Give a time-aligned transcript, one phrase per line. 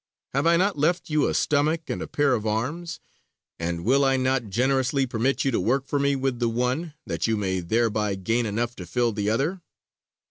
[0.33, 2.99] Have I not left you a stomach and a pair of arms,
[3.59, 7.27] and will I not generously permit you to work for me with the one, that
[7.27, 9.61] you may thereby gain enough to fill the other?